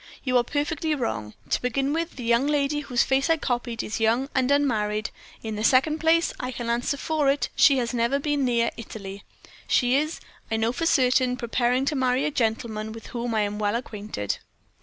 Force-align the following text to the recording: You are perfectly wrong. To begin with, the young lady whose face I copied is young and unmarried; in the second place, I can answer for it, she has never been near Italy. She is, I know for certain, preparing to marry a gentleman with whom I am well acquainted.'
You 0.23 0.35
are 0.39 0.43
perfectly 0.43 0.95
wrong. 0.95 1.35
To 1.51 1.61
begin 1.61 1.93
with, 1.93 2.15
the 2.15 2.23
young 2.23 2.47
lady 2.47 2.79
whose 2.79 3.03
face 3.03 3.29
I 3.29 3.37
copied 3.37 3.83
is 3.83 3.99
young 3.99 4.29
and 4.33 4.49
unmarried; 4.49 5.11
in 5.43 5.55
the 5.57 5.63
second 5.63 5.99
place, 5.99 6.33
I 6.39 6.51
can 6.51 6.71
answer 6.71 6.97
for 6.97 7.29
it, 7.29 7.49
she 7.55 7.77
has 7.77 7.93
never 7.93 8.17
been 8.17 8.43
near 8.43 8.71
Italy. 8.77 9.23
She 9.67 9.95
is, 9.97 10.19
I 10.49 10.57
know 10.57 10.71
for 10.71 10.87
certain, 10.87 11.37
preparing 11.37 11.85
to 11.85 11.95
marry 11.95 12.25
a 12.25 12.31
gentleman 12.31 12.93
with 12.93 13.05
whom 13.09 13.35
I 13.35 13.41
am 13.41 13.59
well 13.59 13.75
acquainted.' 13.75 14.39